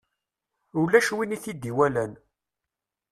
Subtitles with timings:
[0.79, 2.13] Ulac win i t-id-iwalan.